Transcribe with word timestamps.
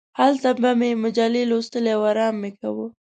هلته 0.19 0.49
به 0.61 0.71
مې 0.79 0.91
مجلې 1.03 1.43
لوستلې 1.51 1.91
او 1.97 2.01
ارام 2.11 2.35
مې 2.41 2.51
کاوه. 2.59 2.87